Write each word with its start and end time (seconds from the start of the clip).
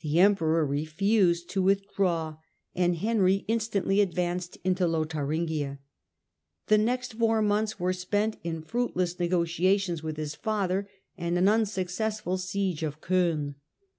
The 0.00 0.18
emperor 0.18 0.64
refused 0.64 1.50
to 1.50 1.60
withdraw, 1.60 2.38
and 2.74 2.96
Henry 2.96 3.44
instantly 3.48 4.00
advanced 4.00 4.56
into 4.64 4.86
Lotharingia. 4.86 5.78
The 6.68 6.78
next 6.78 7.12
four 7.18 7.42
months 7.42 7.78
were 7.78 7.92
spent 7.92 8.38
in 8.42 8.62
fruitless 8.62 9.20
negotiations 9.20 10.02
with 10.02 10.16
his 10.16 10.34
father 10.34 10.88
and 11.18 11.36
an 11.36 11.50
unsuccessful 11.50 12.38
siege 12.38 12.82
of 12.82 13.02
G5ln. 13.02 13.56